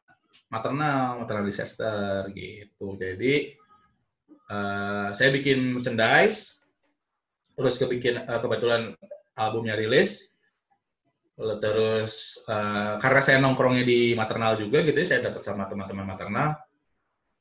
[0.49, 2.97] maternal, maternal disaster gitu.
[2.97, 3.57] Jadi
[4.53, 6.61] eh, saya bikin merchandise,
[7.57, 8.93] terus kebikin eh, kebetulan
[9.33, 10.37] albumnya rilis,
[11.65, 16.61] terus eh, karena saya nongkrongnya di maternal juga gitu, ya, saya dekat sama teman-teman maternal.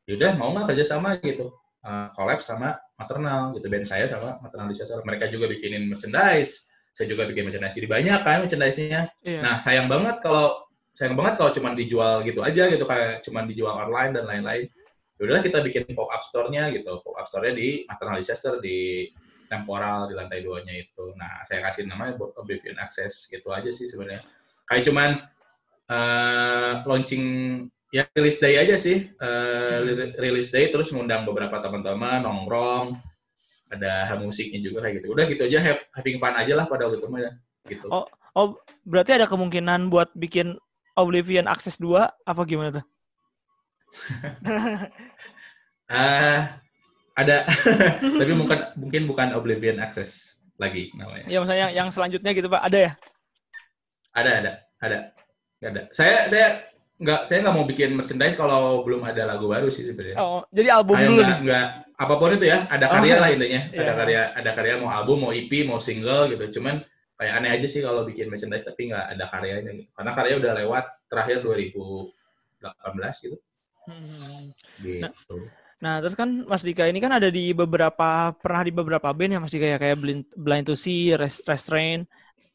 [0.08, 1.52] Yaudah mau nggak kerja sama gitu.
[1.82, 7.08] Uh, collab sama maternal gitu band saya sama maternal disaster mereka juga bikinin merchandise saya
[7.08, 7.76] juga bikin merchandise.
[7.76, 9.02] Jadi banyak kan merchandise-nya.
[9.24, 9.40] Iya.
[9.42, 13.74] nah sayang banget kalau sayang banget kalau cuma dijual gitu aja gitu kayak cuma dijual
[13.80, 14.68] online dan lain-lain
[15.22, 16.98] Udahlah kita bikin pop up store-nya gitu.
[17.06, 19.06] Pop up store-nya di maternal disaster di
[19.46, 21.14] temporal di lantai duanya itu.
[21.14, 24.26] Nah saya kasih namanya Oblivion Access gitu aja sih sebenarnya.
[24.66, 25.10] Kayak cuman
[25.92, 27.24] eh, launching
[27.92, 29.12] ya release day aja sih.
[29.86, 32.98] Li- release day terus ngundang beberapa teman-teman nongkrong
[33.72, 35.08] ada musiknya juga kayak gitu.
[35.16, 37.32] Udah gitu aja have, having fun aja lah pada waktu itu ya
[37.70, 37.88] gitu.
[37.92, 38.08] Oh.
[38.32, 38.56] Oh
[38.88, 40.56] berarti ada kemungkinan buat bikin
[40.96, 42.86] Oblivion Access 2 apa gimana tuh?
[45.92, 46.62] Ah,
[47.20, 47.44] ada.
[48.24, 51.28] Tapi mungkin mungkin bukan Oblivion Access lagi namanya.
[51.28, 52.64] Ya misalnya yang selanjutnya gitu Pak.
[52.64, 52.92] Ada ya?
[54.12, 54.52] ada ada.
[54.80, 54.98] Ada.
[55.62, 55.82] Ada.
[55.92, 56.48] Saya saya
[57.02, 60.16] nggak saya nggak mau bikin merchandise kalau belum ada lagu baru sih sebenarnya.
[60.22, 61.66] Oh jadi album Kayak dulu nggak, nggak
[62.00, 62.60] apa pun itu ya.
[62.72, 63.62] Ada Oh, karya lah intinya.
[63.76, 63.94] Ada iya.
[63.98, 66.60] karya ada karya mau album mau EP mau single gitu.
[66.60, 66.80] Cuman
[67.20, 69.72] kayak aneh aja sih kalau bikin merchandise tapi nggak ada karyanya.
[69.92, 73.38] Karena karya udah lewat terakhir 2018 gitu
[73.86, 74.54] Hmm.
[74.82, 75.36] gitu
[75.82, 79.40] Nah, terus kan Mas Dika ini kan ada di beberapa pernah di beberapa band ya
[79.42, 82.06] Mas Dika ya kayak Blind, Blind to See, Res- Restrain,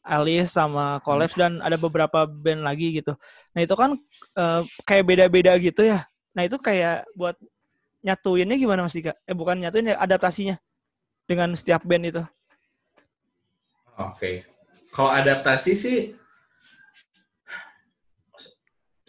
[0.03, 3.15] Alice sama Collapse dan ada beberapa band lagi gitu.
[3.55, 3.99] Nah, itu kan
[4.39, 6.07] eh, kayak beda-beda gitu ya.
[6.35, 7.35] Nah, itu kayak buat
[8.05, 9.13] nyatuinnya gimana Mas Dika?
[9.27, 10.55] Eh bukan nyatuin ya adaptasinya
[11.29, 12.23] dengan setiap band itu.
[13.97, 14.45] Oke.
[14.93, 15.97] Kalau adaptasi sih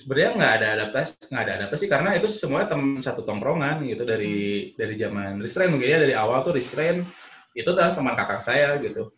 [0.09, 4.73] sebenarnya nggak ada adaptasi nggak ada adaptasi karena itu semuanya tem satu tongkrongan gitu dari
[4.73, 7.05] dari zaman restrain mungkin ya dari awal tuh restrain
[7.53, 9.12] itu dah teman kakak saya gitu.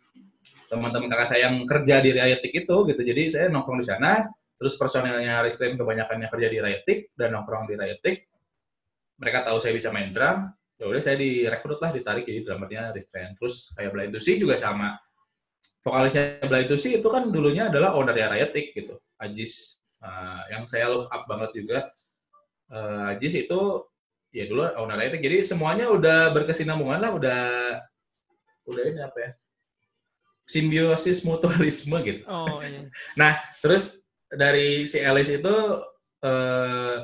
[0.66, 3.00] Teman-teman kakak saya yang kerja di Riatik itu gitu.
[3.07, 4.26] Jadi saya nongkrong di sana
[4.59, 8.26] terus personelnya restrain kebanyakannya kerja di Riatik dan nongkrong di Riatik
[9.22, 13.38] mereka tahu saya bisa main drum ya udah saya direkrut lah ditarik jadi drummernya restrain
[13.38, 14.98] terus kayak Blind See juga sama.
[15.87, 21.13] Vokalisnya Blind See itu kan dulunya adalah ownernya Riatik gitu Ajis Uh, yang saya look
[21.13, 21.93] up banget juga
[22.73, 23.61] uh, Ajis itu
[24.33, 27.43] ya dulu owner itu jadi semuanya udah berkesinambungan lah udah
[28.65, 29.31] udah ini apa ya
[30.47, 32.23] simbiosis mutualisme gitu.
[32.27, 32.91] Oh iya.
[33.21, 35.57] nah terus dari si Alice itu
[36.27, 36.97] uh,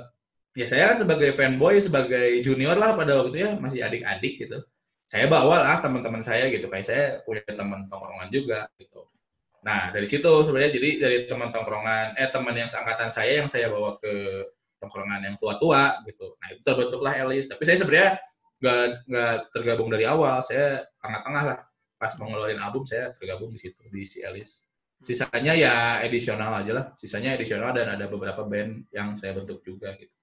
[0.55, 4.59] ya saya kan sebagai fanboy sebagai junior lah pada waktu itu ya masih adik-adik gitu.
[5.07, 9.07] Saya bawa lah teman-teman saya gitu kayak saya punya teman tongkrongan juga gitu
[9.67, 13.67] Nah, dari situ sebenarnya jadi dari teman tongkrongan, eh teman yang seangkatan saya yang saya
[13.67, 14.47] bawa ke
[14.79, 16.39] tongkrongan yang tua-tua gitu.
[16.39, 17.51] Nah, itu terbentuklah Elis.
[17.51, 18.11] Tapi saya sebenarnya
[19.11, 20.39] nggak tergabung dari awal.
[20.39, 21.59] Saya tengah-tengah lah.
[21.99, 24.71] Pas mau ngeluarin album, saya tergabung di situ, di si Elis.
[25.03, 26.87] Sisanya ya edisional aja lah.
[26.95, 30.15] Sisanya edisional dan ada beberapa band yang saya bentuk juga gitu.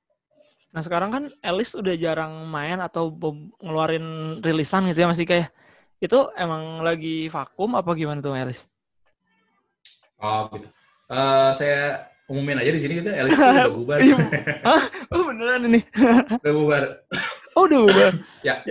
[0.73, 3.13] Nah, sekarang kan Alice udah jarang main atau
[3.61, 5.47] ngeluarin rilisan gitu ya Mas Dika ya.
[6.01, 8.72] Itu emang lagi vakum apa gimana tuh Alice?
[10.23, 10.67] Oh gitu.
[11.11, 13.99] Uh, saya umumin aja di sini gitu, Alice itu udah bubar.
[14.67, 14.83] Hah?
[15.11, 15.83] Oh beneran ini?
[16.41, 16.83] udah bubar.
[17.59, 18.11] Oh udah bubar.
[18.39, 18.63] ya.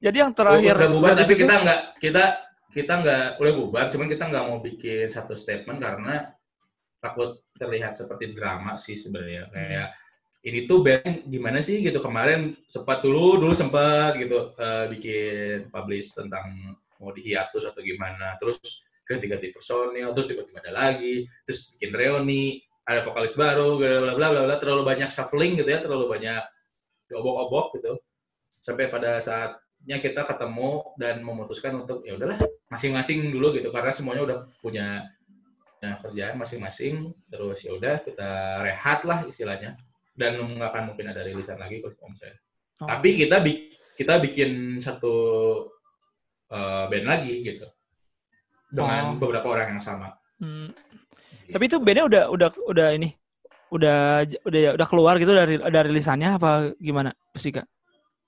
[0.00, 0.74] Jadi yang terakhir.
[0.80, 2.24] Udah bubar tapi kita nggak kita
[2.72, 6.32] kita nggak udah bubar, cuman kita nggak mau bikin satu statement karena
[6.98, 9.88] takut terlihat seperti drama sih sebenarnya kayak
[10.42, 16.14] ini tuh band gimana sih gitu kemarin sempat dulu dulu sempat gitu uh, bikin publish
[16.14, 18.58] tentang mau dihiatus atau gimana terus
[19.08, 24.42] ganti-ganti personil, terus tiba-tiba ada lagi, terus bikin reuni, ada vokalis baru, bla bla bla
[24.44, 26.44] bla, terlalu banyak shuffling gitu ya, terlalu banyak
[27.08, 27.96] diobok-obok gitu.
[28.48, 32.36] Sampai pada saatnya kita ketemu dan memutuskan untuk ya udahlah
[32.68, 35.08] masing-masing dulu gitu karena semuanya udah punya
[35.80, 39.80] ya, kerjaan masing-masing, terus ya udah kita rehat lah istilahnya
[40.12, 42.36] dan nggak akan mungkin ada rilisan lagi kalau om saya.
[42.84, 42.88] Oh.
[42.88, 43.40] Tapi kita
[43.98, 45.14] kita bikin satu
[46.50, 47.66] uh, band lagi gitu
[48.68, 49.18] dengan oh.
[49.18, 50.14] beberapa orang yang sama.
[50.38, 50.70] Hmm.
[51.48, 51.56] Gitu.
[51.56, 53.08] Tapi itu bandnya udah udah udah ini
[53.68, 57.64] udah udah udah keluar gitu dari dari rilisannya apa gimana, Sika?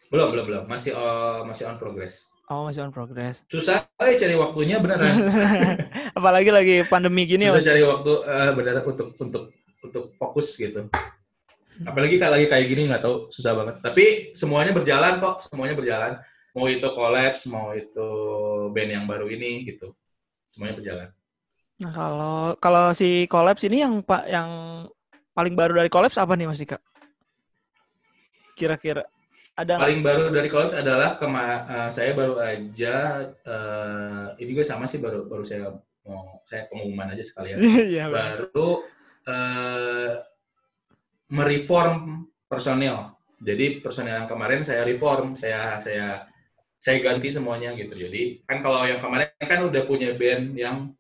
[0.09, 2.29] Belum belum belum masih uh, masih on progress.
[2.50, 3.46] Oh masih on progress.
[3.46, 5.07] Susah eh, cari waktunya beneran.
[6.18, 7.46] Apalagi lagi pandemi gini.
[7.48, 9.44] Susah cari waktu uh, beneran untuk untuk
[9.81, 10.88] untuk fokus gitu.
[11.81, 13.81] Apalagi kalau lagi kayak gini nggak tahu susah banget.
[13.81, 14.05] Tapi
[14.37, 16.12] semuanya berjalan kok, semuanya berjalan.
[16.50, 18.09] Mau itu collapse, mau itu
[18.74, 19.94] band yang baru ini gitu
[20.50, 21.08] semuanya berjalan.
[21.80, 24.50] Nah kalau kalau si Collapse ini yang pak yang
[25.32, 26.76] paling baru dari Collapse apa nih Mas Dika?
[28.58, 29.08] Kira-kira
[29.60, 34.88] ada paling baru dari Collapse adalah kema uh, saya baru aja uh, ini juga sama
[34.88, 35.74] sih baru baru saya
[36.06, 37.60] mau saya pengumuman aja sekalian
[37.96, 38.84] ya, baru
[39.28, 40.12] uh,
[41.30, 46.29] mereform personil jadi personil yang kemarin saya reform saya saya
[46.80, 47.92] saya ganti semuanya gitu.
[47.92, 50.96] Jadi kan kalau yang kemarin kan udah punya band yang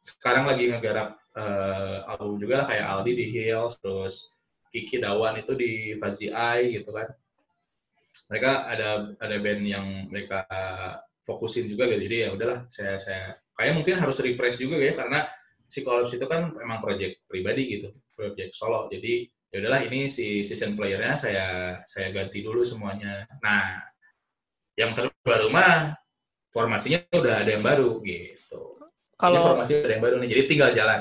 [0.00, 4.32] sekarang lagi ngegarap uh, album juga lah kayak Aldi di Hills, terus
[4.72, 7.12] Kiki Dawan itu di Fazi Eye gitu kan.
[8.32, 10.48] Mereka ada ada band yang mereka
[11.28, 12.08] fokusin juga gitu.
[12.08, 15.28] Jadi ya udahlah saya saya kayak mungkin harus refresh juga ya karena
[15.68, 18.88] si Collapse itu kan emang project pribadi gitu, project solo.
[18.88, 21.46] Jadi ya udahlah ini si season playernya saya
[21.84, 23.28] saya ganti dulu semuanya.
[23.44, 23.93] Nah,
[24.74, 25.94] yang terbaru mah
[26.50, 28.78] formasinya udah ada yang baru gitu.
[29.14, 31.00] Kalau Ini formasi udah ada yang baru nih, jadi tinggal jalan.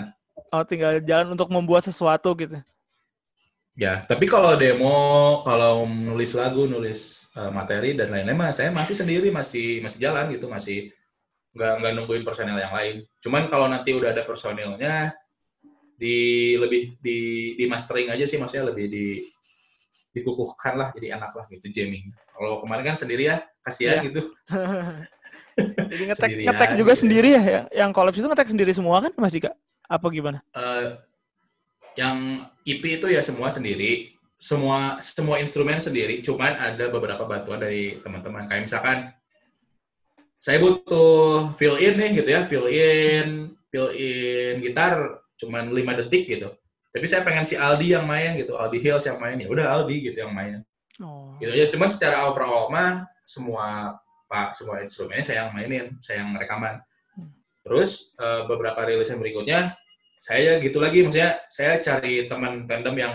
[0.53, 2.57] Oh, tinggal jalan untuk membuat sesuatu gitu.
[3.73, 8.93] Ya, tapi kalau demo, kalau nulis lagu, nulis uh, materi dan lain-lain mah saya masih
[8.93, 10.93] sendiri, masih masih jalan gitu, masih
[11.57, 13.01] nggak nggak nungguin personel yang lain.
[13.17, 15.17] Cuman kalau nanti udah ada personelnya,
[15.97, 17.17] di lebih di
[17.57, 19.05] di mastering aja sih maksudnya lebih di
[20.13, 22.13] dikukuhkan lah jadi enak lah gitu jamming.
[22.43, 24.05] Kalau kemarin kan sendiri ya kasihan yeah.
[24.11, 24.21] gitu.
[25.95, 27.01] jadi ngetek ngetek juga gitu.
[27.07, 27.61] sendiri ya, ya.
[27.71, 29.55] Yang kolaps itu ngetek sendiri semua kan Mas Dika?
[29.87, 30.43] Apa gimana?
[30.51, 30.99] Uh,
[31.95, 34.11] yang IP itu ya semua sendiri.
[34.43, 38.43] semua semua instrumen sendiri, cuman ada beberapa bantuan dari teman-teman.
[38.51, 38.97] Kayak misalkan
[40.35, 46.27] saya butuh fill in nih gitu ya, fill in fill in gitar cuman 5 detik
[46.27, 46.51] gitu.
[46.93, 50.11] Tapi saya pengen si Aldi yang main gitu, Aldi Hills yang main ya udah Aldi
[50.11, 50.61] gitu yang main.
[51.01, 51.33] Oh.
[51.41, 51.65] Gitu ya.
[51.73, 53.97] Cuman secara overall mah semua
[54.29, 56.81] pak semua instrumennya saya yang mainin, saya yang rekaman.
[57.63, 59.79] Terus uh, beberapa rilis yang berikutnya
[60.19, 63.13] saya gitu lagi, maksudnya saya cari teman tandem yang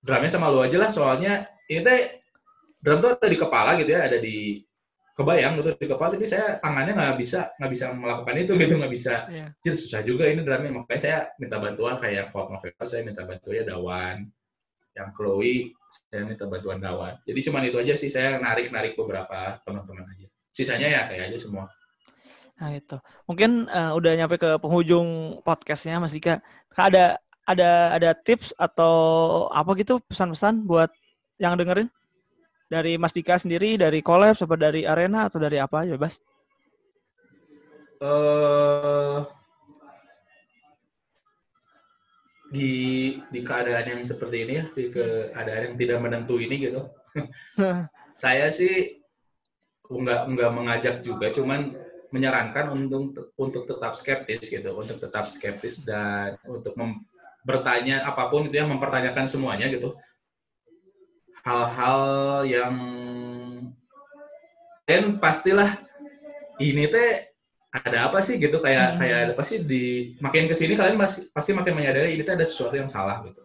[0.00, 2.16] drumnya sama lu aja lah, soalnya ini teh
[2.80, 4.60] drum tuh ada di kepala gitu ya, ada di
[5.16, 8.92] kebayang gitu di kepala, tapi saya tangannya nggak bisa nggak bisa melakukan itu gitu, nggak
[8.92, 9.14] bisa.
[9.60, 13.64] Jadi susah juga ini drumnya, makanya saya minta bantuan kayak Cold November, saya minta bantuannya
[13.64, 14.16] Dawan,
[14.98, 15.72] yang Chloe
[16.10, 17.16] saya minta bantuan Dawan.
[17.24, 20.26] Jadi cuman itu aja sih, saya narik-narik beberapa teman-teman aja.
[20.52, 21.70] Sisanya ya saya aja semua.
[22.58, 22.98] Nah itu
[23.30, 26.42] mungkin uh, udah nyampe ke penghujung podcastnya Mas Dika.
[26.74, 28.92] Ada ada ada tips atau
[29.48, 30.90] apa gitu pesan-pesan buat
[31.38, 31.88] yang dengerin
[32.68, 36.20] dari Mas Dika sendiri, dari Collab, apa dari Arena atau dari apa aja, Bas?
[37.98, 39.24] Uh,
[42.48, 42.72] di
[43.28, 46.88] di keadaan yang seperti ini ya, di keadaan yang tidak menentu ini gitu.
[48.12, 49.00] saya sih
[49.88, 51.76] nggak nggak mengajak juga, cuman
[52.08, 57.04] menyarankan untuk untuk tetap skeptis gitu, untuk tetap skeptis dan untuk mem,
[57.44, 59.96] bertanya apa pun itu yang mempertanyakan semuanya gitu.
[61.44, 62.74] Hal-hal yang
[64.88, 65.80] dan pastilah
[66.60, 67.27] ini teh
[67.68, 68.98] ada apa sih gitu kayak hmm.
[69.00, 72.74] kayak apa sih di makin ke sini kalian masih pasti makin menyadari ini ada sesuatu
[72.76, 73.42] yang salah gitu.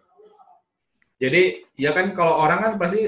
[1.20, 3.04] Jadi ya kan kalau orang kan pasti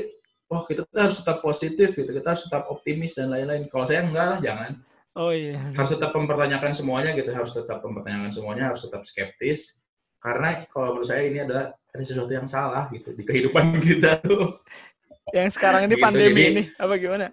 [0.46, 3.66] wah oh, kita harus tetap positif gitu, kita harus tetap optimis dan lain-lain.
[3.66, 4.72] Kalau saya enggak lah jangan
[5.16, 5.72] Oh iya.
[5.72, 9.80] Harus tetap mempertanyakan semuanya gitu, harus tetap mempertanyakan semuanya, harus tetap skeptis.
[10.20, 14.60] Karena kalau menurut saya ini adalah ada sesuatu yang salah gitu di kehidupan kita tuh.
[15.32, 17.26] Yang sekarang ini gitu, pandemi jadi, ini apa gimana?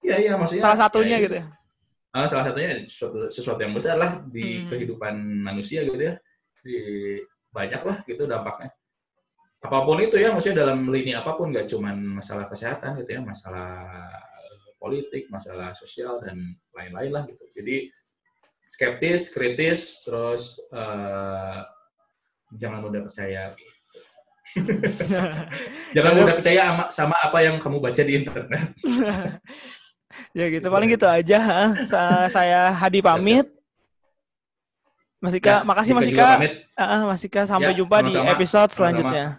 [0.00, 0.64] Iya iya maksudnya.
[0.64, 1.44] Salah satunya ya, gitu ya.
[2.12, 4.68] Uh, salah satunya sesuatu, sesuatu yang besar lah di hmm.
[4.68, 6.14] kehidupan manusia gitu ya.
[6.60, 6.78] Di
[7.48, 8.68] banyak lah gitu dampaknya.
[9.62, 13.20] Apa pun itu ya, maksudnya dalam lini apa pun, nggak cuma masalah kesehatan gitu ya,
[13.22, 13.70] masalah
[14.82, 16.36] politik, masalah sosial dan
[16.74, 17.44] lain-lain lah gitu.
[17.54, 17.88] Jadi
[18.66, 21.62] skeptis, kritis, terus uh,
[22.58, 23.54] jangan mudah percaya.
[23.54, 23.70] Gitu.
[25.96, 28.68] jangan mudah percaya sama, sama apa yang kamu baca di internet.
[30.32, 31.38] ya gitu, paling gitu aja.
[32.34, 33.46] Saya Hadi pamit.
[35.22, 36.28] Mas Ika, ya, makasih Mas Ika.
[36.74, 38.26] Uh, Mas Ika, sampai ya, jumpa sama -sama.
[38.26, 39.26] di episode selanjutnya.